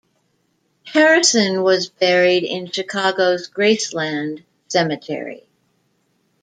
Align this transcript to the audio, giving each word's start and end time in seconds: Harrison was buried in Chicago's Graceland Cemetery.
Harrison 0.83 1.61
was 1.61 1.87
buried 1.87 2.43
in 2.43 2.71
Chicago's 2.71 3.47
Graceland 3.47 4.43
Cemetery. 4.67 5.43